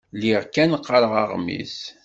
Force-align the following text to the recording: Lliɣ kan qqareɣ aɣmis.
Lliɣ 0.15 0.41
kan 0.53 0.77
qqareɣ 0.79 1.13
aɣmis. 1.21 1.77